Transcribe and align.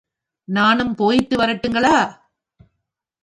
நானும் 0.47 0.95
போயிட்டு 0.95 1.35
வரட்டுங்களா? 1.37 1.95